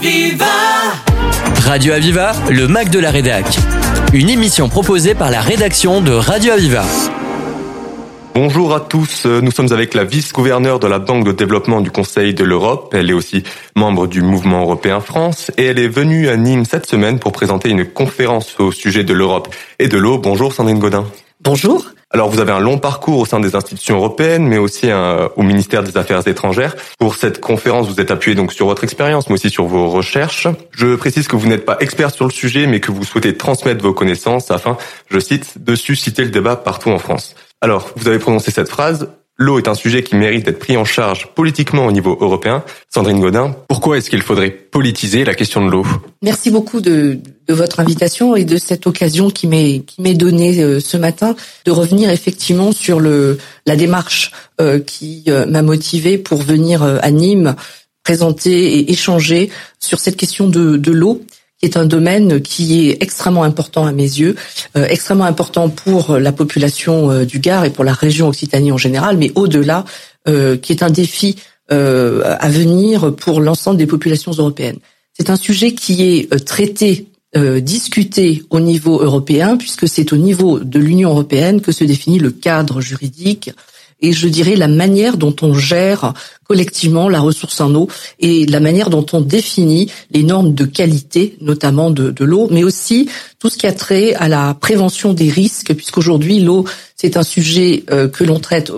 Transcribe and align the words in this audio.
Aviva 0.00 0.46
Radio 1.62 1.92
Aviva, 1.92 2.32
le 2.50 2.66
Mac 2.68 2.88
de 2.88 2.98
la 2.98 3.10
Rédac. 3.10 3.44
Une 4.14 4.30
émission 4.30 4.70
proposée 4.70 5.14
par 5.14 5.30
la 5.30 5.42
rédaction 5.42 6.00
de 6.00 6.12
Radio 6.12 6.52
Aviva. 6.52 6.84
Bonjour 8.34 8.74
à 8.74 8.80
tous, 8.80 9.26
nous 9.26 9.50
sommes 9.50 9.74
avec 9.74 9.92
la 9.92 10.04
vice-gouverneure 10.04 10.78
de 10.78 10.86
la 10.86 11.00
Banque 11.00 11.26
de 11.26 11.32
développement 11.32 11.82
du 11.82 11.90
Conseil 11.90 12.32
de 12.32 12.44
l'Europe. 12.44 12.94
Elle 12.96 13.10
est 13.10 13.12
aussi 13.12 13.42
membre 13.76 14.06
du 14.06 14.22
mouvement 14.22 14.62
européen 14.62 15.00
France 15.00 15.52
et 15.58 15.66
elle 15.66 15.78
est 15.78 15.88
venue 15.88 16.30
à 16.30 16.38
Nîmes 16.38 16.64
cette 16.64 16.86
semaine 16.86 17.18
pour 17.18 17.32
présenter 17.32 17.68
une 17.68 17.84
conférence 17.84 18.58
au 18.58 18.72
sujet 18.72 19.04
de 19.04 19.12
l'Europe 19.12 19.54
et 19.78 19.88
de 19.88 19.98
l'eau. 19.98 20.16
Bonjour 20.16 20.54
Sandrine 20.54 20.78
Godin. 20.78 21.04
Bonjour. 21.42 21.84
Alors 22.12 22.28
vous 22.28 22.40
avez 22.40 22.50
un 22.50 22.58
long 22.58 22.78
parcours 22.78 23.20
au 23.20 23.24
sein 23.24 23.38
des 23.38 23.54
institutions 23.54 23.96
européennes, 23.96 24.44
mais 24.44 24.58
aussi 24.58 24.90
au 25.36 25.42
ministère 25.42 25.84
des 25.84 25.96
Affaires 25.96 26.26
étrangères. 26.26 26.74
Pour 26.98 27.14
cette 27.14 27.40
conférence, 27.40 27.86
vous 27.86 28.00
êtes 28.00 28.10
appuyé 28.10 28.34
donc 28.34 28.52
sur 28.52 28.66
votre 28.66 28.82
expérience, 28.82 29.28
mais 29.28 29.34
aussi 29.34 29.48
sur 29.48 29.66
vos 29.66 29.88
recherches. 29.88 30.48
Je 30.72 30.96
précise 30.96 31.28
que 31.28 31.36
vous 31.36 31.46
n'êtes 31.46 31.64
pas 31.64 31.76
expert 31.78 32.10
sur 32.10 32.24
le 32.24 32.32
sujet, 32.32 32.66
mais 32.66 32.80
que 32.80 32.90
vous 32.90 33.04
souhaitez 33.04 33.36
transmettre 33.36 33.82
vos 33.82 33.94
connaissances 33.94 34.50
afin, 34.50 34.76
je 35.08 35.20
cite, 35.20 35.62
de 35.62 35.76
susciter 35.76 36.24
le 36.24 36.30
débat 36.30 36.56
partout 36.56 36.90
en 36.90 36.98
France. 36.98 37.36
Alors, 37.60 37.90
vous 37.94 38.08
avez 38.08 38.18
prononcé 38.18 38.50
cette 38.50 38.68
phrase. 38.68 39.08
L'eau 39.42 39.58
est 39.58 39.68
un 39.68 39.74
sujet 39.74 40.02
qui 40.02 40.16
mérite 40.16 40.44
d'être 40.44 40.58
pris 40.58 40.76
en 40.76 40.84
charge 40.84 41.28
politiquement 41.34 41.86
au 41.86 41.92
niveau 41.92 42.14
européen. 42.20 42.62
Sandrine 42.92 43.20
Godin, 43.20 43.56
pourquoi 43.68 43.96
est-ce 43.96 44.10
qu'il 44.10 44.20
faudrait 44.20 44.50
politiser 44.50 45.24
la 45.24 45.32
question 45.32 45.64
de 45.64 45.70
l'eau? 45.70 45.86
Merci 46.20 46.50
beaucoup 46.50 46.82
de, 46.82 47.18
votre 47.48 47.80
invitation 47.80 48.36
et 48.36 48.44
de 48.44 48.58
cette 48.58 48.86
occasion 48.86 49.30
qui 49.30 49.46
m'est 49.46 49.80
qui 49.86 50.02
m'est 50.02 50.14
donnée 50.14 50.62
euh, 50.62 50.78
ce 50.78 50.98
matin 50.98 51.34
de 51.64 51.70
revenir 51.70 52.10
effectivement 52.10 52.70
sur 52.72 53.00
le 53.00 53.38
la 53.64 53.76
démarche 53.76 54.30
euh, 54.60 54.78
qui 54.78 55.24
euh, 55.28 55.46
m'a 55.46 55.62
motivée 55.62 56.18
pour 56.18 56.42
venir 56.42 56.82
à 56.82 57.10
Nîmes 57.10 57.56
présenter 58.04 58.78
et 58.78 58.92
échanger 58.92 59.50
sur 59.78 60.00
cette 60.00 60.18
question 60.18 60.48
de, 60.48 60.76
de 60.76 60.92
l'eau 60.92 61.22
qui 61.60 61.66
est 61.66 61.76
un 61.76 61.84
domaine 61.84 62.40
qui 62.40 62.88
est 62.88 63.02
extrêmement 63.02 63.44
important 63.44 63.84
à 63.84 63.92
mes 63.92 64.02
yeux, 64.02 64.34
euh, 64.76 64.86
extrêmement 64.88 65.24
important 65.24 65.68
pour 65.68 66.16
la 66.16 66.32
population 66.32 67.10
euh, 67.10 67.24
du 67.24 67.38
Gard 67.38 67.66
et 67.66 67.70
pour 67.70 67.84
la 67.84 67.92
région 67.92 68.28
Occitanie 68.28 68.72
en 68.72 68.78
général, 68.78 69.18
mais 69.18 69.30
au-delà, 69.34 69.84
euh, 70.28 70.56
qui 70.56 70.72
est 70.72 70.82
un 70.82 70.90
défi 70.90 71.36
à 71.72 72.48
venir 72.48 73.14
pour 73.14 73.40
l'ensemble 73.40 73.76
des 73.76 73.86
populations 73.86 74.32
européennes. 74.32 74.78
C'est 75.12 75.30
un 75.30 75.36
sujet 75.36 75.72
qui 75.72 76.02
est 76.02 76.44
traité, 76.44 77.06
discuté 77.60 78.42
au 78.50 78.58
niveau 78.58 79.00
européen, 79.00 79.56
puisque 79.56 79.86
c'est 79.86 80.12
au 80.12 80.16
niveau 80.16 80.58
de 80.58 80.80
l'Union 80.80 81.10
européenne 81.10 81.60
que 81.60 81.70
se 81.70 81.84
définit 81.84 82.18
le 82.18 82.32
cadre 82.32 82.80
juridique 82.80 83.52
et 84.02 84.12
je 84.12 84.28
dirais 84.28 84.56
la 84.56 84.68
manière 84.68 85.16
dont 85.16 85.34
on 85.42 85.54
gère 85.54 86.14
collectivement 86.44 87.08
la 87.08 87.20
ressource 87.20 87.60
en 87.60 87.74
eau 87.74 87.88
et 88.18 88.46
la 88.46 88.60
manière 88.60 88.90
dont 88.90 89.06
on 89.12 89.20
définit 89.20 89.90
les 90.10 90.22
normes 90.22 90.54
de 90.54 90.64
qualité, 90.64 91.36
notamment 91.40 91.90
de, 91.90 92.24
l'eau, 92.24 92.48
mais 92.50 92.64
aussi 92.64 93.08
tout 93.38 93.48
ce 93.48 93.58
qui 93.58 93.66
a 93.66 93.72
trait 93.72 94.14
à 94.14 94.28
la 94.28 94.54
prévention 94.54 95.12
des 95.12 95.30
risques, 95.30 95.74
puisqu'aujourd'hui 95.74 96.40
l'eau 96.40 96.64
c'est 96.96 97.16
un 97.16 97.22
sujet 97.22 97.84
euh, 97.90 98.08
que 98.08 98.24
l'on 98.24 98.40
traite 98.40 98.72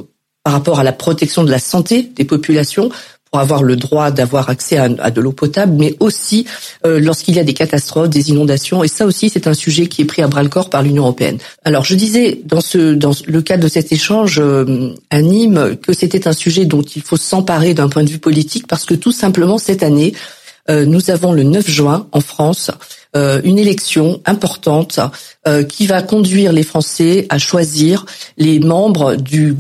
par 0.45 0.53
rapport 0.53 0.81
à 0.81 0.85
la 0.85 0.93
protection 0.93 1.45
de 1.45 1.51
la 1.51 1.59
santé 1.59 2.11
des 2.15 2.25
populations, 2.25 2.91
pour 3.33 3.41
avoir 3.41 3.63
le 3.63 3.77
droit 3.77 4.11
d'avoir 4.11 4.51
accès 4.51 4.77
à, 4.77 4.89
de 4.89 5.21
l'eau 5.23 5.33
potable, 5.33 5.73
mais 5.79 5.97
aussi 6.01 6.47
euh, 6.85 7.01
lorsqu'il 7.01 7.35
y 7.35 7.39
a 7.39 7.45
des 7.45 7.55
catastrophes, 7.55 8.11
des 8.11 8.29
inondations. 8.29 8.85
Et 8.85 8.89
ça 8.89 9.07
aussi, 9.07 9.31
c'est 9.31 9.47
un 9.47 9.55
sujet 9.55 9.87
qui 9.87 10.03
est 10.03 10.05
pris 10.05 10.21
à 10.21 10.29
bras 10.29 10.43
le 10.43 10.51
corps 10.51 10.69
par 10.69 10.83
l'Union 10.83 11.05
européenne. 11.05 11.39
Alors, 11.65 11.83
je 11.83 11.95
disais 11.95 12.43
dans 12.45 12.61
le 12.61 13.41
cadre 13.41 13.63
de 13.63 13.69
cet 13.69 13.91
échange 13.91 14.39
euh, 14.39 14.91
à 15.09 15.23
Nîmes 15.23 15.77
que 15.83 15.95
c'était 15.95 16.29
un 16.29 16.35
sujet 16.35 16.67
dont 16.67 16.83
il 16.83 17.01
faut 17.01 17.17
s'emparer 17.17 17.73
d'un 17.73 17.89
point 17.89 18.05
de 18.05 18.11
vue 18.11 18.19
politique 18.19 18.67
parce 18.67 18.85
que 18.85 18.93
tout 18.93 19.13
simplement 19.13 19.57
cette 19.57 19.83
année, 19.83 20.13
euh, 20.69 20.85
nous 20.85 21.11
avons 21.11 21.33
le 21.33 21.43
9 21.43 21.67
juin 21.71 22.09
en 22.13 22.21
France 22.21 22.71
une 23.15 23.59
élection 23.59 24.21
importante 24.25 24.99
euh, 25.45 25.65
qui 25.65 25.89
va 25.89 26.03
conduire 26.03 26.53
les 26.53 26.63
Français 26.63 27.27
à 27.29 27.37
choisir 27.37 28.07
les 28.39 28.61
membres 28.61 29.17
du, 29.17 29.57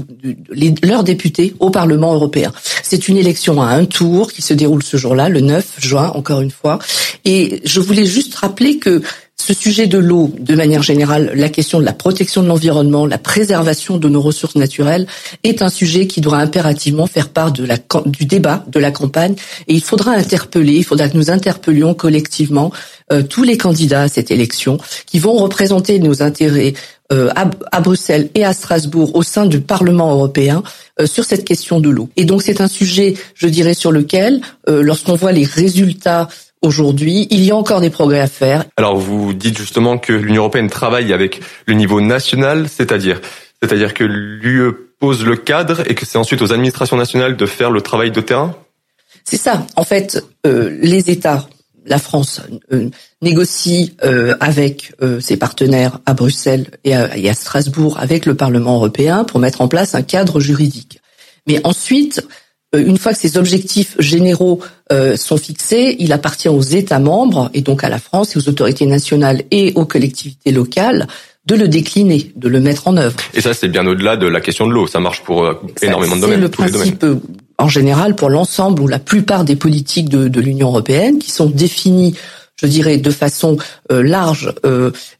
leurs 0.80 1.02
députés 1.02 1.56
au 1.58 1.70
Parlement 1.70 2.14
européen. 2.14 2.52
C'est 2.84 3.08
une 3.08 3.16
élection 3.16 3.60
à 3.60 3.66
un 3.66 3.84
tour 3.84 4.32
qui 4.32 4.42
se 4.42 4.54
déroule 4.54 4.84
ce 4.84 4.96
jour-là, 4.96 5.28
le 5.28 5.40
9 5.40 5.78
juin, 5.78 6.12
encore 6.14 6.40
une 6.40 6.52
fois. 6.52 6.78
Et 7.24 7.60
je 7.64 7.80
voulais 7.80 8.06
juste 8.06 8.36
rappeler 8.36 8.78
que 8.78 9.02
ce 9.42 9.54
sujet 9.54 9.88
de 9.88 9.98
l'eau, 9.98 10.32
de 10.38 10.54
manière 10.54 10.82
générale, 10.82 11.32
la 11.34 11.48
question 11.48 11.80
de 11.80 11.84
la 11.84 11.92
protection 11.92 12.44
de 12.44 12.46
l'environnement, 12.46 13.06
la 13.06 13.18
préservation 13.18 13.96
de 13.96 14.08
nos 14.08 14.20
ressources 14.20 14.54
naturelles, 14.54 15.08
est 15.42 15.62
un 15.62 15.68
sujet 15.68 16.06
qui 16.06 16.20
doit 16.20 16.38
impérativement 16.38 17.08
faire 17.08 17.28
part 17.28 17.50
de 17.50 17.64
la, 17.64 17.76
du 18.06 18.24
débat 18.24 18.64
de 18.68 18.78
la 18.78 18.92
campagne. 18.92 19.34
Et 19.66 19.74
il 19.74 19.82
faudra 19.82 20.12
interpeller, 20.12 20.74
il 20.74 20.84
faudra 20.84 21.08
que 21.08 21.16
nous 21.16 21.28
interpellions 21.28 21.92
collectivement 21.92 22.70
euh, 23.12 23.22
tous 23.22 23.42
les 23.42 23.56
candidats 23.56 24.02
à 24.02 24.08
cette 24.08 24.30
élection 24.30 24.78
qui 25.06 25.18
vont 25.18 25.34
représenter 25.34 25.98
nos 25.98 26.22
intérêts 26.22 26.74
euh, 27.12 27.30
à, 27.34 27.80
Bruxelles 27.80 28.30
et 28.36 28.44
à 28.44 28.52
Strasbourg 28.52 29.16
au 29.16 29.24
sein 29.24 29.46
du 29.46 29.60
Parlement 29.60 30.12
européen 30.12 30.62
euh, 31.00 31.06
sur 31.06 31.24
cette 31.24 31.44
question 31.44 31.80
de 31.80 31.90
l'eau. 31.90 32.08
Et 32.16 32.26
donc 32.26 32.42
c'est 32.42 32.60
un 32.60 32.68
sujet, 32.68 33.14
je 33.34 33.48
dirais, 33.48 33.74
sur 33.74 33.90
lequel, 33.90 34.40
lorsqu'on 34.68 35.16
voit 35.16 35.32
les 35.32 35.44
résultats 35.44 36.28
aujourd'hui, 36.62 37.26
il 37.30 37.44
y 37.44 37.50
a 37.50 37.56
encore 37.56 37.80
des 37.80 37.90
progrès 37.90 38.20
à 38.20 38.26
faire. 38.26 38.64
Alors 38.76 38.96
vous 38.96 39.34
dites 39.34 39.58
justement 39.58 39.98
que 39.98 40.12
l'Union 40.12 40.42
européenne 40.42 40.70
travaille 40.70 41.12
avec 41.12 41.40
le 41.66 41.74
niveau 41.74 42.00
national, 42.00 42.68
c'est-à-dire 42.68 43.20
c'est-à-dire 43.62 43.94
que 43.94 44.04
l'UE 44.04 44.72
pose 44.98 45.24
le 45.24 45.36
cadre 45.36 45.88
et 45.88 45.94
que 45.94 46.04
c'est 46.06 46.18
ensuite 46.18 46.42
aux 46.42 46.52
administrations 46.52 46.96
nationales 46.96 47.36
de 47.36 47.46
faire 47.46 47.70
le 47.70 47.80
travail 47.80 48.10
de 48.10 48.20
terrain? 48.20 48.56
C'est 49.24 49.36
ça. 49.36 49.66
En 49.76 49.84
fait, 49.84 50.24
euh, 50.46 50.76
les 50.82 51.10
États, 51.10 51.46
la 51.86 51.98
France, 51.98 52.40
euh, 52.72 52.88
négocie 53.20 53.94
euh, 54.04 54.34
avec 54.40 54.92
ses 55.20 55.36
partenaires 55.36 56.00
à 56.06 56.14
Bruxelles 56.14 56.70
et 56.82 56.94
à, 56.94 57.16
et 57.16 57.28
à 57.28 57.34
Strasbourg, 57.34 57.98
avec 58.00 58.26
le 58.26 58.34
Parlement 58.34 58.76
européen, 58.76 59.22
pour 59.22 59.38
mettre 59.38 59.60
en 59.60 59.68
place 59.68 59.94
un 59.94 60.02
cadre 60.02 60.40
juridique. 60.40 61.00
Mais 61.46 61.60
ensuite, 61.64 62.26
euh, 62.74 62.84
une 62.84 62.98
fois 62.98 63.12
que 63.12 63.18
ces 63.18 63.36
objectifs 63.36 63.96
généraux 63.98 64.60
euh, 64.92 65.16
sont 65.16 65.36
fixés, 65.36 65.96
il 65.98 66.12
appartient 66.12 66.48
aux 66.48 66.60
États 66.60 66.98
membres 66.98 67.50
et 67.54 67.62
donc 67.62 67.82
à 67.82 67.88
la 67.88 67.98
France 67.98 68.36
et 68.36 68.38
aux 68.38 68.48
autorités 68.48 68.86
nationales 68.86 69.42
et 69.50 69.72
aux 69.74 69.86
collectivités 69.86 70.52
locales 70.52 71.06
de 71.46 71.56
le 71.56 71.66
décliner, 71.66 72.30
de 72.36 72.48
le 72.48 72.60
mettre 72.60 72.86
en 72.86 72.96
œuvre. 72.96 73.16
Et 73.34 73.40
ça, 73.40 73.54
c'est 73.54 73.68
bien 73.68 73.86
au-delà 73.86 74.16
de 74.16 74.26
la 74.26 74.40
question 74.40 74.66
de 74.66 74.72
l'eau. 74.72 74.86
Ça 74.86 75.00
marche 75.00 75.22
pour 75.22 75.44
euh, 75.44 75.54
énormément 75.82 76.16
de 76.16 76.20
domaines. 76.20 76.36
C'est 76.36 76.42
le 76.42 76.50
principe, 76.50 77.06
en 77.58 77.68
général, 77.68 78.14
pour 78.14 78.30
l'ensemble 78.30 78.80
ou 78.82 78.86
la 78.86 79.00
plupart 79.00 79.44
des 79.44 79.56
politiques 79.56 80.08
de, 80.08 80.28
de 80.28 80.40
l'Union 80.40 80.68
européenne, 80.68 81.18
qui 81.18 81.30
sont 81.30 81.46
définies, 81.46 82.14
je 82.56 82.66
dirais, 82.66 82.98
de 82.98 83.10
façon 83.10 83.56
large 83.90 84.54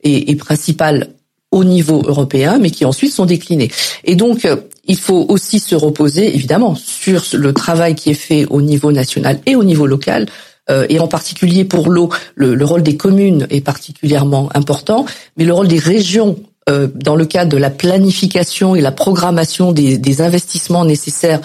et, 0.04 0.30
et 0.30 0.36
principale 0.36 1.08
au 1.52 1.64
niveau 1.64 2.02
européen, 2.04 2.58
mais 2.58 2.70
qui 2.70 2.84
ensuite 2.84 3.12
sont 3.12 3.26
déclinés. 3.26 3.70
Et 4.04 4.16
donc, 4.16 4.44
euh, 4.44 4.56
il 4.86 4.98
faut 4.98 5.26
aussi 5.28 5.60
se 5.60 5.74
reposer, 5.74 6.34
évidemment, 6.34 6.74
sur 6.74 7.22
le 7.34 7.52
travail 7.52 7.94
qui 7.94 8.10
est 8.10 8.14
fait 8.14 8.46
au 8.46 8.62
niveau 8.62 8.90
national 8.90 9.38
et 9.46 9.54
au 9.54 9.62
niveau 9.62 9.86
local. 9.86 10.26
Euh, 10.70 10.86
et 10.88 10.98
en 10.98 11.08
particulier 11.08 11.64
pour 11.64 11.90
l'eau, 11.90 12.08
le, 12.34 12.64
rôle 12.64 12.82
des 12.82 12.96
communes 12.96 13.46
est 13.50 13.60
particulièrement 13.60 14.48
important, 14.54 15.04
mais 15.36 15.44
le 15.44 15.52
rôle 15.52 15.68
des 15.68 15.78
régions 15.78 16.36
euh, 16.70 16.88
dans 16.94 17.16
le 17.16 17.26
cadre 17.26 17.50
de 17.50 17.56
la 17.56 17.70
planification 17.70 18.76
et 18.76 18.80
la 18.80 18.92
programmation 18.92 19.72
des, 19.72 19.98
des 19.98 20.20
investissements 20.22 20.84
nécessaires 20.84 21.40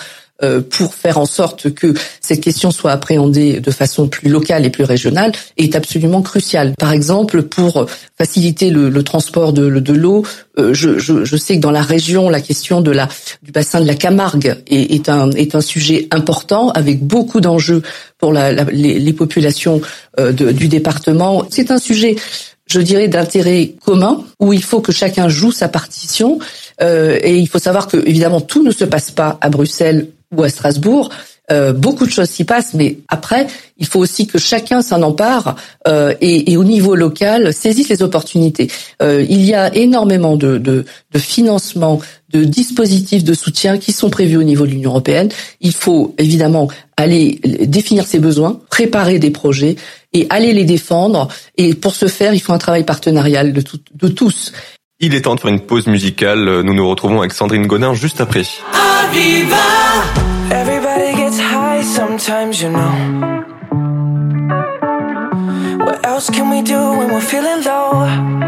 pour 0.69 0.93
faire 0.93 1.17
en 1.17 1.25
sorte 1.25 1.73
que 1.73 1.93
cette 2.21 2.41
question 2.41 2.71
soit 2.71 2.91
appréhendée 2.91 3.59
de 3.59 3.71
façon 3.71 4.07
plus 4.07 4.29
locale 4.29 4.65
et 4.65 4.69
plus 4.69 4.83
régionale 4.83 5.31
est 5.57 5.75
absolument 5.75 6.21
crucial. 6.21 6.73
Par 6.77 6.91
exemple, 6.91 7.43
pour 7.43 7.87
faciliter 8.17 8.69
le, 8.69 8.89
le 8.89 9.03
transport 9.03 9.53
de, 9.53 9.69
de 9.79 9.93
l'eau, 9.93 10.23
euh, 10.57 10.73
je, 10.73 10.97
je, 10.97 11.23
je, 11.23 11.37
sais 11.37 11.55
que 11.55 11.61
dans 11.61 11.71
la 11.71 11.81
région, 11.81 12.29
la 12.29 12.41
question 12.41 12.81
de 12.81 12.91
la, 12.91 13.07
du 13.43 13.51
bassin 13.51 13.79
de 13.79 13.87
la 13.87 13.95
Camargue 13.95 14.57
est, 14.67 14.93
est, 14.93 15.09
un, 15.09 15.31
est 15.31 15.55
un 15.55 15.61
sujet 15.61 16.07
important 16.11 16.69
avec 16.71 17.03
beaucoup 17.03 17.41
d'enjeux 17.41 17.81
pour 18.17 18.33
la, 18.33 18.51
la, 18.51 18.63
les, 18.65 18.99
les, 18.99 19.13
populations 19.13 19.81
euh, 20.19 20.31
de, 20.31 20.51
du 20.51 20.67
département. 20.67 21.45
C'est 21.49 21.71
un 21.71 21.79
sujet 21.79 22.15
je 22.69 22.81
dirais, 22.81 23.07
d'intérêt 23.07 23.75
commun, 23.85 24.25
où 24.41 24.51
il 24.51 24.61
faut 24.61 24.81
que 24.81 24.91
chacun 24.91 25.29
joue 25.29 25.53
sa 25.53 25.69
partition. 25.69 26.37
Euh, 26.81 27.17
et 27.23 27.37
il 27.37 27.47
faut 27.47 27.59
savoir 27.59 27.87
que, 27.87 27.95
évidemment, 27.95 28.41
tout 28.41 28.61
ne 28.61 28.71
se 28.71 28.83
passe 28.83 29.09
pas 29.09 29.37
à 29.39 29.49
Bruxelles 29.49 30.09
ou 30.35 30.43
à 30.43 30.49
Strasbourg. 30.49 31.09
Euh, 31.49 31.71
beaucoup 31.71 32.05
de 32.05 32.11
choses 32.11 32.29
s'y 32.29 32.43
passent, 32.43 32.73
mais 32.73 32.97
après, 33.07 33.47
il 33.77 33.85
faut 33.85 33.99
aussi 33.99 34.27
que 34.27 34.37
chacun 34.37 34.81
s'en 34.81 35.01
empare 35.01 35.55
euh, 35.87 36.13
et, 36.19 36.51
et, 36.51 36.57
au 36.57 36.65
niveau 36.65 36.93
local 36.93 37.53
saisisse 37.53 37.87
les 37.87 38.01
opportunités. 38.01 38.69
Euh, 39.01 39.25
il 39.29 39.45
y 39.45 39.53
a 39.53 39.73
énormément 39.73 40.35
de, 40.35 40.57
de, 40.57 40.83
de 41.13 41.19
financement, 41.19 42.01
de 42.31 42.43
dispositifs 42.43 43.23
de 43.23 43.33
soutien 43.33 43.77
qui 43.77 43.93
sont 43.93 44.09
prévus 44.09 44.35
au 44.35 44.43
niveau 44.43 44.65
de 44.65 44.71
l'Union 44.71 44.89
européenne. 44.89 45.29
Il 45.61 45.71
faut 45.71 46.13
évidemment 46.17 46.67
aller 46.97 47.39
définir 47.61 48.05
ses 48.05 48.19
besoins, 48.19 48.59
préparer 48.69 49.17
des 49.17 49.31
projets 49.31 49.77
et 50.11 50.27
aller 50.29 50.51
les 50.51 50.65
défendre. 50.65 51.29
Et 51.55 51.75
pour 51.75 51.95
ce 51.95 52.07
faire, 52.07 52.33
il 52.33 52.39
faut 52.41 52.51
un 52.51 52.57
travail 52.57 52.83
partenarial 52.83 53.53
de, 53.53 53.61
tout, 53.61 53.79
de 53.93 54.09
tous. 54.09 54.51
Il 54.99 55.13
est 55.13 55.21
temps 55.21 55.35
de 55.35 55.39
faire 55.39 55.51
une 55.51 55.59
pause 55.59 55.85
musicale. 55.85 56.61
Nous 56.61 56.73
nous 56.73 56.89
retrouvons 56.89 57.19
avec 57.19 57.31
Sandrine 57.31 57.67
Godin 57.67 57.93
juste 57.93 58.19
après. 58.19 58.41
Everybody 60.49 61.13
gets 61.15 61.39
high 61.39 61.83
sometimes, 61.83 62.59
you 62.59 62.69
know. 62.69 63.37
else 66.03 66.31
can 66.31 66.49
we 66.49 66.63
do 66.63 66.97
when 66.97 67.09
we're 67.13 67.21
feeling 67.21 67.63
low? 67.63 68.46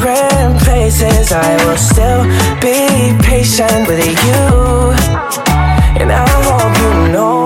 Different 0.00 0.58
places, 0.60 1.32
I 1.32 1.56
will 1.64 1.76
still 1.76 2.24
be 2.60 3.16
patient 3.22 3.86
with 3.86 4.06
you. 4.24 4.42
And 6.00 6.10
I 6.10 6.24
hope 6.46 6.74
you 6.78 7.12
know 7.12 7.39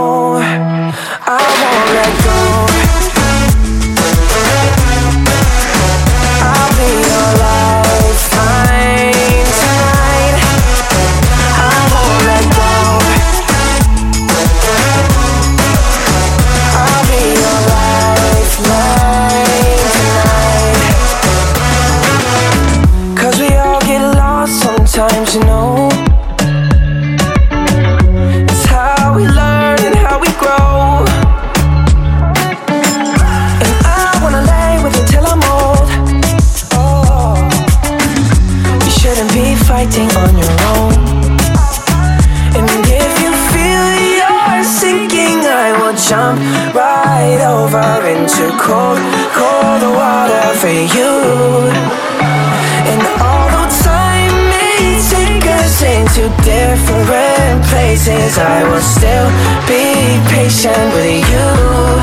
I 58.37 58.65
will 58.69 58.81
still 58.81 59.31
be 59.69 60.19
patient 60.29 60.93
with 60.95 61.31
you. 61.31 61.94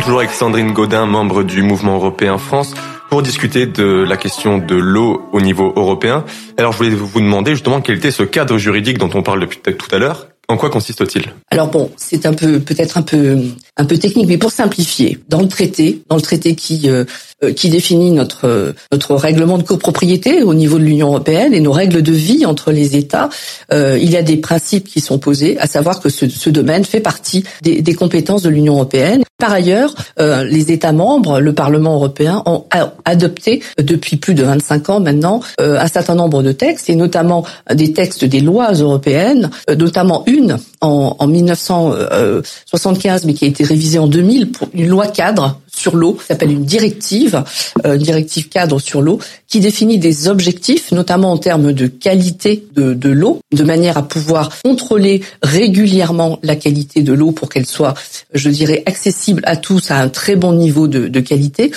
Toujours 0.00 0.20
avec 0.20 0.30
Sandrine 0.30 0.72
Godin, 0.72 1.04
membre 1.06 1.42
du 1.42 1.62
mouvement 1.62 1.96
européen 1.96 2.38
France, 2.38 2.74
pour 3.10 3.22
discuter 3.22 3.66
de 3.66 4.04
la 4.08 4.16
question 4.16 4.58
de 4.58 4.74
l'eau 4.74 5.28
au 5.32 5.40
niveau 5.40 5.72
européen. 5.76 6.24
Alors 6.56 6.72
je 6.72 6.78
voulais 6.78 6.90
vous 6.90 7.20
demander 7.20 7.52
justement 7.52 7.80
quel 7.80 7.98
était 7.98 8.10
ce 8.10 8.22
cadre 8.22 8.56
juridique 8.56 8.98
dont 8.98 9.10
on 9.14 9.22
parle 9.22 9.40
depuis 9.40 9.58
tout 9.60 9.94
à 9.94 9.98
l'heure. 9.98 10.28
En 10.50 10.56
quoi 10.56 10.68
consiste-t-il? 10.68 11.26
Alors 11.52 11.68
bon, 11.68 11.92
c'est 11.96 12.26
un 12.26 12.32
peu 12.32 12.58
peut-être 12.58 12.98
un 12.98 13.02
peu 13.02 13.38
un 13.76 13.84
peu 13.84 13.96
technique, 13.96 14.26
mais 14.26 14.36
pour 14.36 14.50
simplifier, 14.50 15.20
dans 15.28 15.40
le 15.40 15.46
traité, 15.46 16.02
dans 16.08 16.16
le 16.16 16.22
traité 16.22 16.56
qui 16.56 16.90
euh, 16.90 17.04
euh, 17.44 17.52
qui 17.52 17.70
définit 17.70 18.10
notre 18.10 18.48
euh, 18.48 18.72
notre 18.90 19.14
règlement 19.14 19.58
de 19.58 19.62
copropriété 19.62 20.42
au 20.42 20.52
niveau 20.52 20.78
de 20.78 20.84
l'Union 20.84 21.06
européenne 21.06 21.54
et 21.54 21.60
nos 21.60 21.70
règles 21.70 22.02
de 22.02 22.12
vie 22.12 22.44
entre 22.46 22.72
les 22.72 22.96
États, 22.96 23.28
euh, 23.72 23.96
il 24.00 24.10
y 24.10 24.16
a 24.16 24.22
des 24.22 24.38
principes 24.38 24.88
qui 24.88 25.00
sont 25.00 25.18
posés, 25.18 25.56
à 25.60 25.68
savoir 25.68 26.00
que 26.00 26.08
ce, 26.08 26.28
ce 26.28 26.50
domaine 26.50 26.84
fait 26.84 27.00
partie 27.00 27.44
des, 27.62 27.80
des 27.80 27.94
compétences 27.94 28.42
de 28.42 28.50
l'Union 28.50 28.74
européenne. 28.74 29.22
Par 29.38 29.52
ailleurs, 29.52 29.94
euh, 30.18 30.44
les 30.44 30.70
États 30.70 30.92
membres, 30.92 31.40
le 31.40 31.54
Parlement 31.54 31.94
européen 31.94 32.42
ont 32.44 32.64
adopté 33.06 33.62
depuis 33.78 34.16
plus 34.18 34.34
de 34.34 34.42
25 34.42 34.90
ans 34.90 35.00
maintenant 35.00 35.40
euh, 35.60 35.78
un 35.78 35.86
certain 35.86 36.14
nombre 36.14 36.42
de 36.42 36.52
textes 36.52 36.90
et 36.90 36.94
notamment 36.94 37.46
des 37.72 37.94
textes 37.94 38.24
des 38.26 38.40
lois 38.40 38.72
européennes, 38.72 39.50
notamment 39.78 40.24
une 40.26 40.39
Lune 40.40 40.69
en, 40.80 41.16
en 41.18 41.26
1975 41.26 43.24
mais 43.24 43.34
qui 43.34 43.44
a 43.44 43.48
été 43.48 43.64
révisée 43.64 43.98
en 43.98 44.06
2000 44.06 44.52
pour 44.52 44.68
une 44.72 44.88
loi 44.88 45.06
cadre 45.06 45.60
sur 45.80 45.96
l'eau, 45.96 46.14
qui 46.14 46.26
s'appelle 46.26 46.50
une 46.50 46.64
directive, 46.64 47.42
euh, 47.86 47.94
une 47.94 48.02
directive 48.02 48.48
cadre 48.48 48.78
sur 48.78 49.00
l'eau, 49.00 49.18
qui 49.48 49.60
définit 49.60 49.98
des 49.98 50.28
objectifs, 50.28 50.92
notamment 50.92 51.32
en 51.32 51.38
termes 51.38 51.72
de 51.72 51.86
qualité 51.86 52.66
de, 52.74 52.92
de 52.92 53.08
l'eau, 53.08 53.40
de 53.52 53.64
manière 53.64 53.96
à 53.96 54.02
pouvoir 54.02 54.50
contrôler 54.62 55.22
régulièrement 55.42 56.38
la 56.42 56.56
qualité 56.56 57.02
de 57.02 57.12
l'eau 57.12 57.32
pour 57.32 57.48
qu'elle 57.48 57.66
soit, 57.66 57.94
je 58.34 58.50
dirais, 58.50 58.82
accessible 58.86 59.42
à 59.44 59.56
tous 59.56 59.90
à 59.90 60.00
un 60.00 60.08
très 60.08 60.36
bon 60.36 60.52
niveau 60.52 60.88
de, 60.88 61.08
de 61.08 61.20
qualité. 61.20 61.70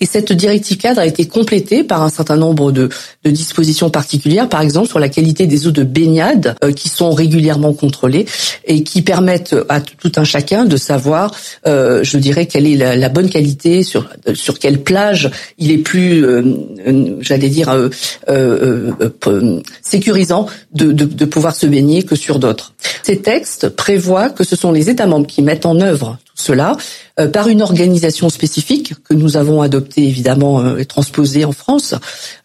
Et 0.00 0.06
cette 0.06 0.32
directive 0.32 0.78
cadre 0.78 1.00
a 1.00 1.06
été 1.06 1.26
complétée 1.26 1.84
par 1.84 2.02
un 2.02 2.08
certain 2.10 2.36
nombre 2.36 2.72
de, 2.72 2.88
de 3.24 3.30
dispositions 3.30 3.90
particulières, 3.90 4.48
par 4.48 4.62
exemple 4.62 4.88
sur 4.88 4.98
la 4.98 5.08
qualité 5.08 5.46
des 5.46 5.66
eaux 5.66 5.72
de 5.72 5.84
baignade, 5.84 6.56
euh, 6.64 6.72
qui 6.72 6.88
sont 6.88 7.10
régulièrement 7.10 7.72
contrôlées 7.72 8.26
et 8.64 8.82
qui 8.82 9.02
permettent 9.02 9.56
à 9.68 9.80
tout 9.80 10.12
un 10.16 10.24
chacun 10.24 10.64
de 10.64 10.76
savoir, 10.76 11.34
euh, 11.66 12.02
je 12.02 12.16
dirais, 12.18 12.46
quelle 12.46 12.66
est 12.66 12.76
la, 12.76 13.08
bonne 13.08 13.28
qualité, 13.28 13.82
sur 13.82 14.08
sur 14.34 14.58
quelle 14.58 14.80
plage 14.82 15.30
il 15.58 15.70
est 15.70 15.78
plus, 15.78 16.24
euh, 16.24 16.42
euh, 16.86 17.16
j'allais 17.20 17.48
dire, 17.48 17.68
euh, 17.68 17.88
euh, 18.28 18.92
euh, 19.00 19.10
euh, 19.26 19.60
sécurisant 19.82 20.46
de, 20.72 20.92
de, 20.92 21.04
de 21.04 21.24
pouvoir 21.24 21.54
se 21.54 21.66
baigner 21.66 22.02
que 22.02 22.16
sur 22.16 22.38
d'autres. 22.38 22.74
Ces 23.02 23.18
textes 23.18 23.68
prévoient 23.70 24.30
que 24.30 24.44
ce 24.44 24.56
sont 24.56 24.72
les 24.72 24.90
États 24.90 25.06
membres 25.06 25.26
qui 25.26 25.42
mettent 25.42 25.66
en 25.66 25.80
œuvre 25.80 26.18
cela 26.40 26.76
euh, 27.18 27.28
par 27.28 27.48
une 27.48 27.62
organisation 27.62 28.28
spécifique 28.30 28.94
que 29.04 29.14
nous 29.14 29.36
avons 29.36 29.62
adoptée 29.62 30.04
évidemment 30.04 30.60
euh, 30.60 30.78
et 30.78 30.84
transposée 30.86 31.44
en 31.44 31.52
France, 31.52 31.94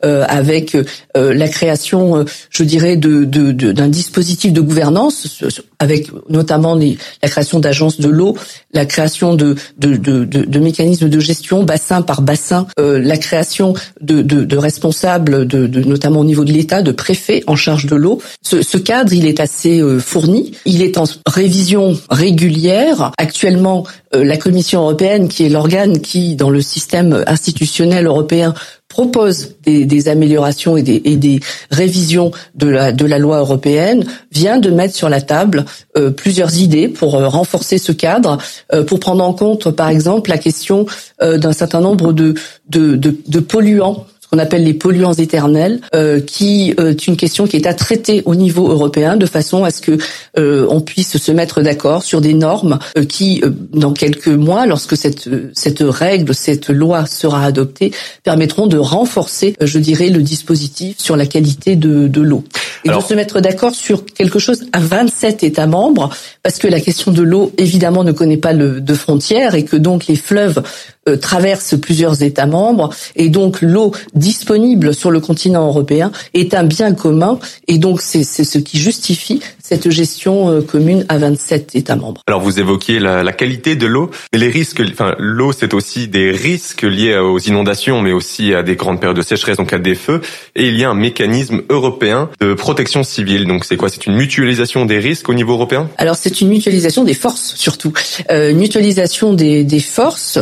euh, 0.03 0.25
avec 0.27 0.75
euh, 0.75 1.33
la 1.33 1.47
création, 1.47 2.17
euh, 2.17 2.23
je 2.49 2.63
dirais, 2.63 2.97
de, 2.97 3.23
de, 3.23 3.51
de- 3.51 3.71
d'un 3.71 3.87
dispositif 3.87 4.51
de 4.53 4.61
gouvernance, 4.61 5.27
ce- 5.27 5.49
ce- 5.49 5.61
avec 5.79 6.09
notamment 6.29 6.75
les- 6.75 6.97
la 7.23 7.29
création 7.29 7.59
d'agences 7.59 7.99
de 7.99 8.09
l'eau, 8.09 8.35
la 8.73 8.85
création 8.85 9.33
de, 9.35 9.55
de, 9.77 9.95
de, 9.95 10.25
de- 10.25 10.43
de 10.45 10.59
mécanismes 10.59 11.09
de 11.09 11.19
gestion 11.19 11.63
bassin 11.63 12.01
par 12.01 12.21
bassin, 12.21 12.67
euh, 12.79 12.99
la 12.99 13.17
création 13.17 13.73
de, 14.01 14.21
de, 14.21 14.43
de 14.43 14.57
responsables, 14.57 15.47
de, 15.47 15.67
de, 15.67 15.79
notamment 15.81 16.19
au 16.21 16.25
niveau 16.25 16.43
de 16.43 16.51
l'État, 16.51 16.81
de 16.81 16.91
préfets 16.91 17.43
en 17.47 17.55
charge 17.55 17.85
de 17.85 17.95
l'eau. 17.95 18.21
Ce, 18.41 18.61
ce 18.61 18.77
cadre, 18.77 19.13
il 19.13 19.25
est 19.25 19.39
assez 19.39 19.81
fourni. 19.99 20.51
Il 20.65 20.81
est 20.81 20.97
en 20.97 21.05
révision 21.27 21.97
régulière. 22.09 23.11
Actuellement, 23.17 23.84
la 24.13 24.37
Commission 24.37 24.81
européenne, 24.81 25.27
qui 25.27 25.45
est 25.45 25.49
l'organe 25.49 25.99
qui, 25.99 26.35
dans 26.35 26.49
le 26.49 26.61
système 26.61 27.23
institutionnel 27.27 28.05
européen, 28.05 28.53
propose 28.95 29.55
des, 29.65 30.07
améliorations 30.07 30.77
et 30.77 30.83
des, 30.83 31.39
révisions 31.69 32.31
de 32.55 32.67
la, 32.67 33.19
loi 33.19 33.39
européenne 33.39 34.05
vient 34.31 34.57
de 34.57 34.69
mettre 34.69 34.95
sur 34.95 35.09
la 35.09 35.21
table 35.21 35.65
euh, 35.97 36.11
plusieurs 36.11 36.55
idées 36.57 36.87
pour 36.87 37.15
euh, 37.15 37.27
renforcer 37.27 37.77
ce 37.77 37.91
cadre, 37.91 38.37
euh, 38.73 38.83
pour 38.83 39.01
prendre 39.01 39.23
en 39.23 39.33
compte 39.33 39.69
par 39.71 39.89
exemple 39.89 40.29
la 40.29 40.37
question 40.37 40.85
d'un 41.21 41.53
certain 41.53 41.81
nombre 41.81 42.13
de 42.13 43.39
polluants 43.39 44.05
qu'on 44.35 44.41
appelle 44.41 44.65
les 44.65 44.73
polluants 44.73 45.13
éternels, 45.13 45.79
euh, 45.95 46.19
qui 46.19 46.73
euh, 46.77 46.91
est 46.91 47.07
une 47.07 47.15
question 47.15 47.47
qui 47.47 47.55
est 47.55 47.67
à 47.67 47.73
traiter 47.73 48.21
au 48.25 48.35
niveau 48.35 48.69
européen 48.69 49.15
de 49.15 49.25
façon 49.25 49.63
à 49.63 49.71
ce 49.71 49.81
que 49.81 49.97
euh, 50.37 50.67
on 50.69 50.81
puisse 50.81 51.17
se 51.17 51.31
mettre 51.31 51.61
d'accord 51.61 52.03
sur 52.03 52.19
des 52.19 52.33
normes 52.33 52.79
qui, 53.07 53.41
dans 53.71 53.93
quelques 53.93 54.27
mois, 54.27 54.65
lorsque 54.65 54.97
cette 54.97 55.29
cette 55.53 55.79
règle, 55.81 56.35
cette 56.35 56.69
loi 56.69 57.05
sera 57.05 57.45
adoptée, 57.45 57.91
permettront 58.23 58.67
de 58.67 58.77
renforcer, 58.77 59.55
je 59.61 59.79
dirais, 59.79 60.09
le 60.09 60.21
dispositif 60.21 60.97
sur 60.99 61.15
la 61.15 61.25
qualité 61.25 61.75
de, 61.75 62.07
de 62.07 62.21
l'eau. 62.21 62.43
Et 62.83 62.89
de 62.89 62.99
se 62.99 63.13
mettre 63.13 63.39
d'accord 63.39 63.73
sur 63.73 64.05
quelque 64.05 64.37
chose 64.37 64.65
à 64.73 64.79
27 64.79 65.43
États 65.43 65.65
membres, 65.65 66.09
parce 66.43 66.57
que 66.57 66.67
la 66.67 66.79
question 66.79 67.11
de 67.11 67.23
l'eau, 67.23 67.51
évidemment, 67.57 68.03
ne 68.03 68.11
connaît 68.11 68.37
pas 68.37 68.53
le, 68.53 68.81
de 68.81 68.93
frontières 68.93 69.55
et 69.55 69.63
que 69.63 69.75
donc 69.75 70.07
les 70.07 70.15
fleuves 70.15 70.61
euh, 71.07 71.17
traversent 71.17 71.75
plusieurs 71.79 72.23
États 72.23 72.47
membres 72.47 72.89
et 73.15 73.29
donc 73.29 73.61
l'eau 73.61 73.91
disponible 74.25 74.95
sur 74.95 75.11
le 75.11 75.19
continent 75.19 75.67
européen 75.67 76.11
est 76.33 76.55
un 76.55 76.63
bien 76.63 76.95
commun. 76.95 77.37
Et 77.67 77.77
donc 77.77 78.01
c'est 78.01 78.23
ce 78.23 78.57
qui 78.57 78.79
justifie 78.79 79.39
cette 79.67 79.89
gestion 79.89 80.49
euh, 80.49 80.61
commune 80.61 81.05
à 81.09 81.17
27 81.17 81.75
États 81.75 81.95
membres. 81.95 82.21
Alors 82.27 82.41
vous 82.41 82.59
évoquiez 82.59 82.99
la, 82.99 83.23
la 83.23 83.33
qualité 83.33 83.75
de 83.75 83.87
l'eau, 83.87 84.11
mais 84.31 84.37
les 84.39 84.49
risques, 84.49 84.81
enfin 84.91 85.15
l'eau 85.17 85.53
c'est 85.53 85.73
aussi 85.73 86.07
des 86.07 86.29
risques 86.29 86.83
liés 86.83 87.17
aux 87.17 87.39
inondations, 87.39 88.01
mais 88.01 88.11
aussi 88.11 88.53
à 88.53 88.61
des 88.61 88.75
grandes 88.75 88.99
périodes 88.99 89.17
de 89.17 89.23
sécheresse, 89.23 89.57
donc 89.57 89.73
à 89.73 89.79
des 89.79 89.95
feux, 89.95 90.21
et 90.55 90.67
il 90.67 90.77
y 90.77 90.83
a 90.83 90.89
un 90.89 90.95
mécanisme 90.95 91.63
européen 91.69 92.29
de 92.39 92.53
protection 92.53 93.03
civile. 93.03 93.47
Donc 93.47 93.65
c'est 93.65 93.75
quoi? 93.75 93.89
C'est 93.89 94.05
une 94.05 94.15
mutualisation 94.15 94.85
des 94.85 94.99
risques 94.99 95.29
au 95.29 95.33
niveau 95.33 95.53
européen? 95.53 95.89
Alors 95.97 96.15
c'est 96.15 96.41
une 96.41 96.49
mutualisation 96.49 97.03
des 97.03 97.15
forces 97.15 97.55
surtout, 97.55 97.93
euh, 98.29 98.53
mutualisation 98.53 99.33
des, 99.33 99.63
des 99.63 99.79
forces. 99.79 100.37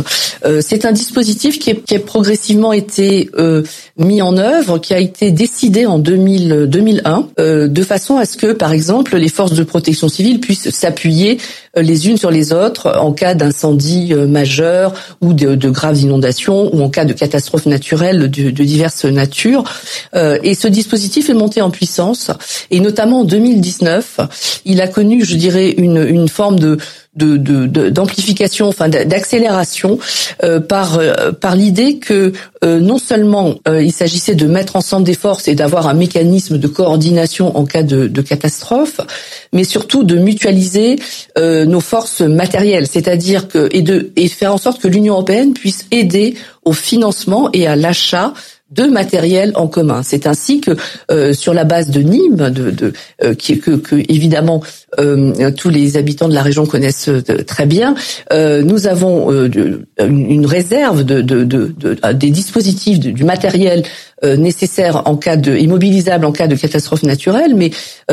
Euh, 0.45 0.61
c'est 0.61 0.85
un 0.85 0.91
dispositif 0.91 1.59
qui, 1.59 1.69
est, 1.69 1.83
qui 1.83 1.95
a 1.95 1.99
progressivement 1.99 2.73
été 2.73 3.29
euh, 3.37 3.63
mis 3.97 4.21
en 4.21 4.37
œuvre, 4.37 4.79
qui 4.79 4.93
a 4.93 4.99
été 4.99 5.31
décidé 5.31 5.85
en 5.85 5.99
2000, 5.99 6.67
2001, 6.67 7.29
euh, 7.39 7.67
de 7.67 7.83
façon 7.83 8.17
à 8.17 8.25
ce 8.25 8.37
que 8.37 8.51
par 8.51 8.73
exemple 8.73 9.12
les 9.17 9.29
forces 9.29 9.53
de 9.53 9.63
protection 9.63 10.07
civile 10.07 10.39
puissent 10.39 10.69
s'appuyer 10.69 11.37
euh, 11.77 11.81
les 11.81 12.07
unes 12.07 12.17
sur 12.17 12.31
les 12.31 12.53
autres 12.53 12.97
en 12.97 13.13
cas 13.13 13.35
d'incendie 13.35 14.13
euh, 14.13 14.27
majeur 14.27 14.93
ou 15.21 15.33
de, 15.33 15.69
graves 15.69 15.99
inondations 15.99 16.73
ou 16.73 16.81
en 16.81 16.89
cas 16.89 17.05
de 17.05 17.13
catastrophes 17.13 17.65
naturelles 17.65 18.29
de, 18.29 18.49
diverses 18.51 19.05
natures. 19.05 19.63
Euh, 20.15 20.37
et 20.43 20.55
ce 20.55 20.67
dispositif 20.67 21.29
est 21.29 21.33
monté 21.33 21.61
en 21.61 21.71
puissance 21.71 22.31
et 22.71 22.79
notamment 22.79 23.21
en 23.21 23.25
2019, 23.25 24.19
il 24.65 24.81
a 24.81 24.87
connu, 24.87 25.23
je 25.25 25.35
dirais, 25.35 25.69
une 25.69 26.27
forme 26.27 26.59
de 26.59 26.77
de 27.15 27.89
d'amplification, 27.89 28.67
enfin 28.67 28.89
d'accélération 28.89 29.99
euh, 30.43 30.59
par 30.59 30.97
euh, 30.97 31.31
par 31.31 31.55
l'idée 31.55 31.99
que 31.99 32.33
euh, 32.63 32.79
non 32.79 32.97
seulement 32.97 33.55
il 33.67 33.91
s'agissait 33.91 34.35
de 34.35 34.47
mettre 34.47 34.75
ensemble 34.75 35.05
des 35.05 35.13
forces 35.13 35.47
et 35.47 35.55
d'avoir 35.55 35.87
un 35.87 35.93
mécanisme 35.93 36.57
de 36.57 36.67
coordination 36.67 37.55
en 37.57 37.65
cas 37.65 37.83
de, 37.83 38.07
de 38.07 38.21
catastrophe, 38.21 38.99
mais 39.51 39.63
surtout 39.63 40.03
de 40.03 40.15
mutualiser 40.15 40.97
nos 41.37 41.79
forces 41.81 42.21
matérielles, 42.21 42.87
c'est-à-dire 42.87 43.47
que 43.47 43.69
et 43.71 43.81
de 43.81 44.11
et 44.15 44.27
faire 44.27 44.53
en 44.53 44.57
sorte 44.57 44.81
que 44.81 44.87
l'Union 44.87 45.13
européenne 45.13 45.53
puisse 45.53 45.85
aider 45.91 46.35
au 46.65 46.73
financement 46.73 47.49
et 47.53 47.67
à 47.67 47.75
l'achat 47.75 48.33
de 48.73 48.83
matériel 48.83 49.51
en 49.55 49.67
commun. 49.67 50.01
C'est 50.03 50.27
ainsi 50.27 50.61
que 50.61 50.71
euh, 51.11 51.33
sur 51.33 51.53
la 51.53 51.63
base 51.63 51.89
de 51.89 52.01
Nîmes, 52.01 52.37
euh, 52.39 53.35
que, 53.35 54.11
évidemment 54.11 54.61
euh, 54.99 55.51
tous 55.51 55.69
les 55.69 55.97
habitants 55.97 56.27
de 56.27 56.33
la 56.33 56.41
région 56.41 56.65
connaissent 56.65 57.09
très 57.47 57.65
bien, 57.65 57.95
nous 58.31 58.87
avons 58.87 59.31
une 59.99 60.45
réserve 60.45 61.03
de, 61.03 61.21
de, 61.21 61.43
de, 61.43 62.11
des 62.13 62.29
dispositifs, 62.29 62.99
du 62.99 63.23
matériel 63.23 63.83
nécessaire 64.23 65.03
en 65.05 65.17
cas 65.17 65.35
de 65.35 65.55
immobilisable 65.55 66.25
en 66.25 66.31
cas 66.31 66.47
de 66.47 66.55
catastrophe 66.55 67.03
naturelle, 67.03 67.55
mais 67.55 67.71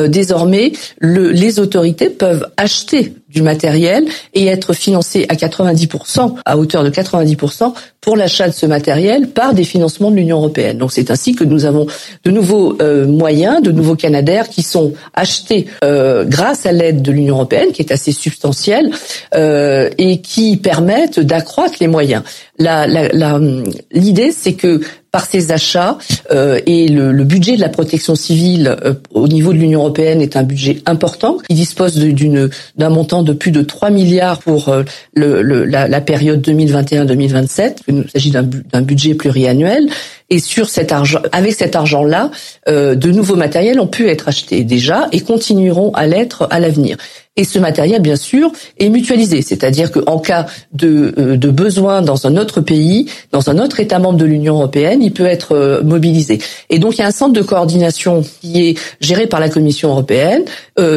désormais 0.09 0.73
le, 0.99 1.31
les 1.31 1.61
autorités 1.61 2.11
peuvent 2.11 2.47
acheter 2.57 3.14
du 3.32 3.42
matériel 3.42 4.06
et 4.34 4.46
être 4.46 4.72
financé 4.72 5.26
à 5.28 5.34
90%, 5.34 6.34
à 6.44 6.58
hauteur 6.58 6.84
de 6.84 6.90
90% 6.90 7.72
pour 8.00 8.16
l'achat 8.16 8.49
de 8.49 8.54
ce 8.54 8.66
matériel 8.66 9.28
par 9.28 9.54
des 9.54 9.64
financements 9.64 10.10
de 10.10 10.16
l'Union 10.16 10.38
européenne. 10.38 10.78
Donc 10.78 10.92
c'est 10.92 11.10
ainsi 11.10 11.34
que 11.34 11.44
nous 11.44 11.64
avons 11.64 11.87
de 12.25 12.30
nouveaux 12.30 12.76
euh, 12.80 13.06
moyens, 13.06 13.62
de 13.62 13.70
nouveaux 13.70 13.94
canadaires 13.94 14.49
qui 14.49 14.62
sont 14.62 14.94
achetés 15.14 15.66
euh, 15.84 16.25
grâce 16.25 16.66
à 16.66 16.72
l'aide 16.72 17.02
de 17.02 17.12
l'Union 17.12 17.37
européenne, 17.37 17.72
qui 17.72 17.82
est 17.82 17.92
assez 17.92 18.12
substantielle 18.12 18.90
euh, 19.34 19.90
et 19.99 20.20
qui 20.20 20.56
permettent 20.56 21.20
d'accroître 21.20 21.75
les 21.80 21.88
moyens. 21.88 22.22
L'idée, 22.58 22.68
la, 23.12 23.38
la, 23.38 24.32
c'est 24.32 24.54
que 24.54 24.80
par 25.12 25.26
ces 25.26 25.50
achats 25.50 25.99
euh, 26.31 26.61
et 26.67 26.88
le, 26.88 27.12
le, 27.12 27.25
budget 27.25 27.57
de 27.57 27.61
la 27.61 27.69
protection 27.69 28.14
civile 28.14 28.76
euh, 28.85 28.95
au 29.12 29.26
niveau 29.26 29.52
de 29.52 29.59
l'Union 29.59 29.81
européenne 29.81 30.21
est 30.21 30.37
un 30.37 30.43
budget 30.43 30.83
important. 30.87 31.38
Il 31.49 31.57
dispose 31.57 31.97
d'une 31.97 32.50
d'un 32.76 32.90
montant 32.90 33.23
de 33.23 33.33
plus 33.33 33.50
de 33.50 33.62
3 33.62 33.90
milliards 33.90 34.38
pour 34.38 34.69
euh, 34.69 34.85
le, 35.14 35.43
le, 35.43 35.64
la, 35.64 35.88
la, 35.88 36.00
période 36.00 36.47
2021-2027. 36.47 37.76
Il 37.88 38.05
s'agit 38.12 38.31
d'un 38.31 38.83
budget 38.83 39.14
pluriannuel. 39.14 39.88
Et 40.30 40.38
sur 40.38 40.68
cet 40.68 40.92
argent, 40.92 41.18
avec 41.32 41.54
cet 41.54 41.75
argent-là, 41.75 42.30
euh, 42.68 42.94
de 42.94 43.10
nouveaux 43.10 43.34
matériels 43.34 43.80
ont 43.80 43.88
pu 43.88 44.08
être 44.08 44.28
achetés 44.28 44.62
déjà 44.62 45.08
et 45.10 45.20
continueront 45.20 45.90
à 45.94 46.06
l'être 46.06 46.46
à 46.50 46.60
l'avenir. 46.60 46.96
Et 47.37 47.44
ce 47.44 47.58
matériel, 47.58 48.00
bien 48.00 48.16
sûr, 48.16 48.52
est 48.78 48.88
mutualisé, 48.88 49.42
c'est-à-dire 49.42 49.90
qu'en 49.90 50.18
cas 50.18 50.46
de, 50.72 51.14
euh, 51.18 51.37
de 51.37 51.49
besoin 51.49 52.00
dans 52.02 52.26
un 52.26 52.37
autre 52.37 52.60
pays, 52.60 53.06
dans 53.32 53.50
un 53.50 53.58
autre 53.58 53.80
État 53.80 53.99
membre 53.99 54.18
de 54.18 54.25
l'Union 54.25 54.54
européenne, 54.54 55.02
il 55.02 55.12
peut 55.12 55.26
être 55.26 55.52
euh, 55.52 55.82
mobilisé. 55.82 56.38
Et 56.70 56.78
donc, 56.78 56.96
il 56.96 57.00
y 57.00 57.04
a 57.04 57.06
un 57.06 57.12
centre 57.12 57.32
de 57.32 57.42
coordination 57.42 58.22
qui 58.40 58.68
est 58.68 58.78
géré 59.00 59.26
par 59.26 59.40
la 59.40 59.49
Commission 59.49 59.90
européenne, 59.90 60.44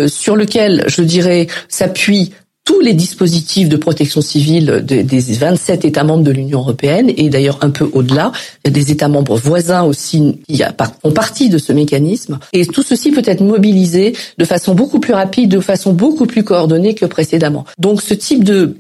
sur 0.08 0.38
lequel, 0.38 0.86
je 0.88 1.02
dirais, 1.02 1.48
s'appuie 1.68 2.32
tous 2.66 2.80
les 2.80 2.94
dispositifs 2.94 3.68
de 3.68 3.76
protection 3.76 4.22
civile 4.22 4.82
des 4.86 5.20
27 5.20 5.84
États 5.84 6.04
membres 6.04 6.24
de 6.24 6.32
l'Union 6.32 6.60
européenne 6.60 7.12
et 7.18 7.30
d'ailleurs 7.30 7.60
un 7.62 7.70
peu 7.70 7.90
au-delà. 7.92 8.32
Des 8.64 8.92
États 8.92 9.10
membres 9.10 9.36
voisins 9.36 9.84
aussi 9.84 10.40
qui 10.48 10.64
font 11.02 11.12
partie 11.12 11.50
de 11.50 11.58
ce 11.58 11.74
mécanisme. 11.74 12.40
Et 12.54 12.66
tout 12.66 12.84
ceci 12.84 13.12
peut 13.12 13.22
être 13.26 13.42
mobilisé 13.42 14.14
de 14.38 14.46
façon 14.46 14.74
beaucoup 14.76 15.00
plus 15.00 15.14
rapide, 15.14 15.50
de 15.50 15.60
façon 15.60 15.92
beaucoup 15.92 16.26
plus 16.26 16.44
coordonnée 16.44 16.96
que 16.96 17.06
précédemment. 17.06 17.66
Donc 17.78 18.02
ce 18.02 18.14
type 18.14 18.44
de, 18.44 18.76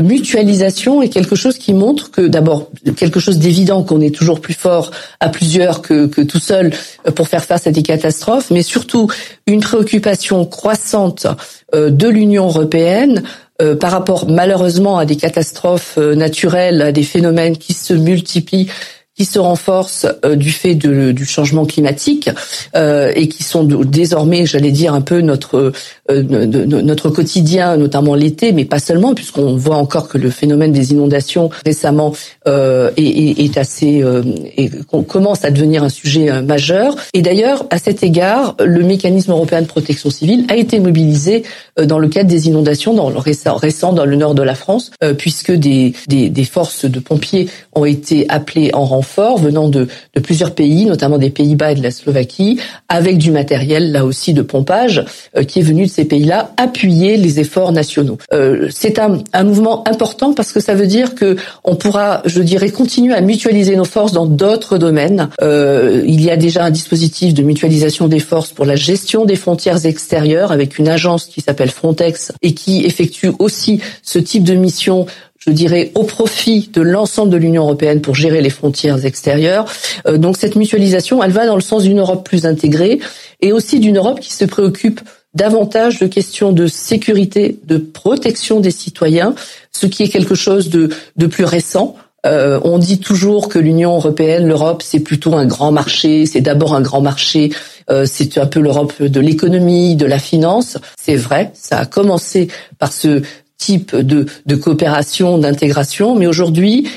mutualisation 0.00 1.00
est 1.02 1.08
quelque 1.08 1.36
chose 1.36 1.58
qui 1.58 1.74
montre 1.74 2.10
que 2.10 2.22
d'abord 2.22 2.70
quelque 2.96 3.20
chose 3.20 3.38
d'évident 3.38 3.84
qu'on 3.84 4.00
est 4.00 4.14
toujours 4.14 4.40
plus 4.40 4.54
fort 4.54 4.90
à 5.20 5.28
plusieurs 5.28 5.80
que 5.82 6.22
tout 6.22 6.40
seul 6.40 6.72
pour 7.14 7.28
faire 7.28 7.44
face 7.44 7.66
à 7.66 7.70
des 7.70 7.82
catastrophes, 7.82 8.50
mais 8.50 8.62
surtout 8.62 9.08
une 9.46 9.60
préoccupation 9.60 10.44
croissante 10.44 11.26
euh, 11.74 11.90
de 11.90 12.08
l'Union 12.08 12.46
européenne 12.46 13.22
euh, 13.60 13.76
par 13.76 13.90
rapport 13.90 14.28
malheureusement 14.28 14.98
à 14.98 15.04
des 15.04 15.16
catastrophes 15.16 15.94
euh, 15.98 16.14
naturelles, 16.14 16.82
à 16.82 16.92
des 16.92 17.02
phénomènes 17.02 17.56
qui 17.56 17.72
se 17.72 17.94
multiplient 17.94 18.70
qui 19.14 19.26
se 19.26 19.38
renforcent 19.38 20.06
du 20.36 20.50
fait 20.50 20.74
du 20.74 21.26
changement 21.26 21.66
climatique 21.66 22.30
et 22.74 23.28
qui 23.28 23.42
sont 23.42 23.62
désormais, 23.62 24.46
j'allais 24.46 24.70
dire, 24.70 24.94
un 24.94 25.02
peu 25.02 25.20
notre 25.20 25.72
euh, 26.10 26.22
notre 26.22 27.10
quotidien, 27.10 27.76
notamment 27.76 28.14
l'été, 28.14 28.52
mais 28.52 28.64
pas 28.64 28.80
seulement, 28.80 29.14
puisqu'on 29.14 29.56
voit 29.56 29.76
encore 29.76 30.08
que 30.08 30.18
le 30.18 30.30
phénomène 30.30 30.72
des 30.72 30.90
inondations 30.92 31.50
récemment 31.64 32.12
euh, 32.48 32.90
est, 32.96 33.44
est, 33.44 33.56
assez 33.56 34.02
euh, 34.02 34.22
et 34.56 34.70
commence 35.06 35.44
à 35.44 35.50
devenir 35.50 35.84
un 35.84 35.88
sujet 35.88 36.42
majeur. 36.42 36.96
Et 37.14 37.22
d'ailleurs, 37.22 37.66
à 37.70 37.78
cet 37.78 38.02
égard, 38.02 38.56
le 38.58 38.82
mécanisme 38.82 39.30
européen 39.30 39.62
de 39.62 39.66
protection 39.66 40.10
civile 40.10 40.46
a 40.48 40.56
été 40.56 40.80
mobilisé 40.80 41.44
dans 41.80 41.98
le 41.98 42.08
cadre 42.08 42.28
des 42.28 42.48
inondations 42.48 42.94
dans 42.94 43.10
le 43.10 43.18
récent, 43.18 43.54
récent 43.54 43.92
dans 43.92 44.04
le 44.04 44.16
nord 44.16 44.34
de 44.34 44.42
la 44.42 44.54
France, 44.54 44.90
puisque 45.18 45.52
des, 45.52 45.94
des, 46.08 46.28
des 46.28 46.44
forces 46.44 46.84
de 46.84 46.98
pompiers 47.00 47.48
ont 47.74 47.84
été 47.84 48.28
appelées 48.28 48.70
en 48.74 48.84
renfort 48.84 49.12
fort 49.12 49.38
venant 49.38 49.68
de, 49.68 49.88
de 50.14 50.20
plusieurs 50.20 50.54
pays, 50.54 50.86
notamment 50.86 51.18
des 51.18 51.30
Pays-Bas 51.30 51.72
et 51.72 51.74
de 51.74 51.82
la 51.82 51.90
Slovaquie, 51.90 52.58
avec 52.88 53.18
du 53.18 53.30
matériel 53.30 53.92
là 53.92 54.04
aussi 54.04 54.32
de 54.32 54.42
pompage 54.42 55.04
euh, 55.36 55.44
qui 55.44 55.60
est 55.60 55.62
venu 55.62 55.86
de 55.86 55.90
ces 55.92 56.04
pays-là 56.04 56.52
appuyer 56.56 57.16
les 57.16 57.40
efforts 57.40 57.72
nationaux. 57.72 58.18
Euh, 58.32 58.68
c'est 58.70 58.98
un, 58.98 59.18
un, 59.32 59.44
mouvement 59.44 59.86
important 59.86 60.32
parce 60.32 60.52
que 60.52 60.60
ça 60.60 60.74
veut 60.74 60.86
dire 60.86 61.14
que 61.14 61.36
on 61.64 61.76
pourra, 61.76 62.22
je 62.24 62.42
dirais, 62.42 62.70
continuer 62.70 63.14
à 63.14 63.20
mutualiser 63.20 63.76
nos 63.76 63.84
forces 63.84 64.12
dans 64.12 64.26
d'autres 64.26 64.78
domaines. 64.78 65.28
Euh, 65.40 66.02
il 66.06 66.22
y 66.22 66.30
a 66.30 66.36
déjà 66.36 66.64
un 66.64 66.70
dispositif 66.70 67.34
de 67.34 67.42
mutualisation 67.42 68.08
des 68.08 68.20
forces 68.20 68.52
pour 68.52 68.64
la 68.64 68.76
gestion 68.76 69.24
des 69.24 69.36
frontières 69.36 69.84
extérieures 69.84 70.52
avec 70.52 70.78
une 70.78 70.88
agence 70.88 71.26
qui 71.26 71.40
s'appelle 71.40 71.70
Frontex 71.70 72.32
et 72.42 72.54
qui 72.54 72.84
effectue 72.84 73.30
aussi 73.38 73.80
ce 74.02 74.18
type 74.18 74.44
de 74.44 74.54
mission 74.54 75.06
je 75.44 75.50
dirais, 75.50 75.90
au 75.96 76.04
profit 76.04 76.70
de 76.72 76.80
l'ensemble 76.80 77.30
de 77.30 77.36
l'Union 77.36 77.64
européenne 77.64 78.00
pour 78.00 78.14
gérer 78.14 78.40
les 78.42 78.50
frontières 78.50 79.04
extérieures. 79.04 79.64
Euh, 80.06 80.16
donc 80.16 80.36
cette 80.36 80.54
mutualisation, 80.54 81.22
elle 81.22 81.32
va 81.32 81.46
dans 81.46 81.56
le 81.56 81.62
sens 81.62 81.82
d'une 81.82 81.98
Europe 81.98 82.24
plus 82.24 82.46
intégrée 82.46 83.00
et 83.40 83.52
aussi 83.52 83.80
d'une 83.80 83.96
Europe 83.96 84.20
qui 84.20 84.32
se 84.32 84.44
préoccupe 84.44 85.00
davantage 85.34 85.98
de 85.98 86.06
questions 86.06 86.52
de 86.52 86.66
sécurité, 86.66 87.58
de 87.64 87.78
protection 87.78 88.60
des 88.60 88.70
citoyens, 88.70 89.34
ce 89.72 89.86
qui 89.86 90.02
est 90.02 90.08
quelque 90.08 90.34
chose 90.34 90.68
de, 90.68 90.90
de 91.16 91.26
plus 91.26 91.44
récent. 91.44 91.96
Euh, 92.24 92.60
on 92.62 92.78
dit 92.78 93.00
toujours 93.00 93.48
que 93.48 93.58
l'Union 93.58 93.96
européenne, 93.96 94.46
l'Europe, 94.46 94.82
c'est 94.82 95.00
plutôt 95.00 95.34
un 95.34 95.46
grand 95.46 95.72
marché, 95.72 96.26
c'est 96.26 96.40
d'abord 96.40 96.74
un 96.74 96.80
grand 96.80 97.00
marché, 97.00 97.50
euh, 97.90 98.04
c'est 98.06 98.38
un 98.38 98.46
peu 98.46 98.60
l'Europe 98.60 99.02
de 99.02 99.20
l'économie, 99.20 99.96
de 99.96 100.06
la 100.06 100.18
finance. 100.18 100.78
C'est 100.96 101.16
vrai, 101.16 101.50
ça 101.54 101.78
a 101.78 101.86
commencé 101.86 102.48
par 102.78 102.92
ce 102.92 103.22
type 103.58 103.96
de, 103.96 104.26
de 104.46 104.56
coopération, 104.56 105.38
d'intégration, 105.38 106.14
mais 106.14 106.26
aujourd'hui, 106.26 106.88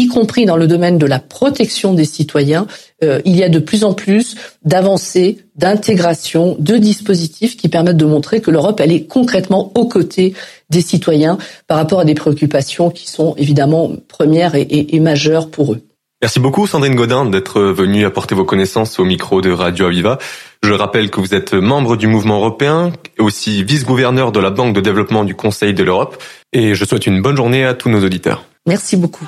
y 0.00 0.06
compris 0.06 0.46
dans 0.46 0.56
le 0.56 0.66
domaine 0.66 0.98
de 0.98 1.06
la 1.06 1.18
protection 1.18 1.94
des 1.94 2.04
citoyens, 2.04 2.66
euh, 3.02 3.20
il 3.24 3.36
y 3.36 3.42
a 3.42 3.48
de 3.48 3.58
plus 3.58 3.84
en 3.84 3.94
plus 3.94 4.36
d'avancées, 4.64 5.38
d'intégration, 5.56 6.56
de 6.58 6.76
dispositifs 6.76 7.56
qui 7.56 7.68
permettent 7.68 7.96
de 7.96 8.04
montrer 8.04 8.40
que 8.40 8.50
l'Europe, 8.50 8.80
elle 8.80 8.92
est 8.92 9.04
concrètement 9.04 9.72
aux 9.74 9.86
côtés 9.86 10.34
des 10.70 10.80
citoyens 10.80 11.38
par 11.66 11.76
rapport 11.76 12.00
à 12.00 12.04
des 12.04 12.14
préoccupations 12.14 12.90
qui 12.90 13.08
sont 13.08 13.34
évidemment 13.36 13.92
premières 14.08 14.54
et, 14.54 14.62
et, 14.62 14.96
et 14.96 15.00
majeures 15.00 15.50
pour 15.50 15.72
eux. 15.72 15.82
Merci 16.22 16.38
beaucoup 16.38 16.66
Sandrine 16.66 16.94
Godin 16.94 17.24
d'être 17.24 17.62
venue 17.62 18.04
apporter 18.04 18.34
vos 18.34 18.44
connaissances 18.44 18.98
au 18.98 19.04
micro 19.04 19.40
de 19.40 19.50
Radio 19.50 19.86
Aviva. 19.86 20.18
Je 20.62 20.74
rappelle 20.74 21.08
que 21.10 21.18
vous 21.18 21.34
êtes 21.34 21.54
membre 21.54 21.96
du 21.96 22.08
mouvement 22.08 22.36
européen, 22.36 22.92
aussi 23.18 23.64
vice-gouverneur 23.64 24.30
de 24.30 24.38
la 24.38 24.50
Banque 24.50 24.74
de 24.74 24.82
développement 24.82 25.24
du 25.24 25.34
Conseil 25.34 25.72
de 25.72 25.82
l'Europe 25.82 26.22
et 26.52 26.74
je 26.74 26.84
souhaite 26.84 27.06
une 27.06 27.22
bonne 27.22 27.36
journée 27.36 27.64
à 27.64 27.72
tous 27.72 27.88
nos 27.88 28.04
auditeurs. 28.04 28.44
Merci 28.66 28.96
beaucoup. 28.96 29.26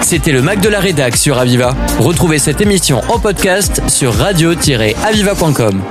C'était 0.00 0.32
le 0.32 0.40
Mac 0.40 0.60
de 0.60 0.68
la 0.68 0.80
Rédac 0.80 1.16
sur 1.16 1.38
Aviva. 1.38 1.74
Retrouvez 1.98 2.38
cette 2.38 2.60
émission 2.60 3.00
en 3.08 3.18
podcast 3.18 3.82
sur 3.88 4.14
radio-aviva.com. 4.14 5.82